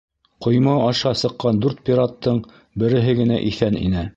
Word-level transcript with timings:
Ҡойма 0.45 0.71
аша 0.85 1.11
сыҡҡан 1.23 1.61
дүрт 1.65 1.83
пираттың 1.91 2.41
береһе 2.85 3.15
генә 3.21 3.41
иҫән 3.53 3.83
ине. 3.87 4.09